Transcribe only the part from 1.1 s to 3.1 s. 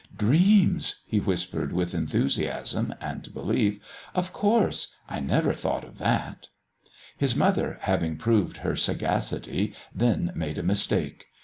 whispered with enthusiasm